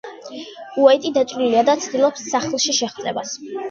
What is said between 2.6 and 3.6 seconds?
შეღწევას.